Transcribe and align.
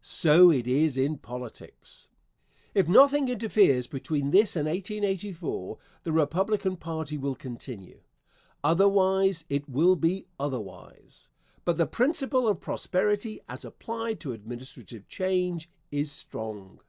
So 0.00 0.50
it 0.50 0.66
is 0.66 0.96
in 0.96 1.18
politics. 1.18 2.08
If 2.72 2.88
nothing 2.88 3.28
interferes 3.28 3.86
between 3.86 4.30
this 4.30 4.56
and 4.56 4.66
1884, 4.66 5.76
the 6.04 6.12
Republican 6.12 6.78
party 6.78 7.18
will 7.18 7.34
continue. 7.34 8.00
Otherwise 8.64 9.44
it 9.50 9.68
will 9.68 9.96
be 9.96 10.28
otherwise. 10.40 11.28
But 11.66 11.76
the 11.76 11.84
principle 11.84 12.48
of 12.48 12.62
prosperity 12.62 13.42
as 13.50 13.66
applied 13.66 14.18
to 14.20 14.32
administrative 14.32 15.08
change 15.08 15.68
is 15.90 16.10
strong. 16.10 16.80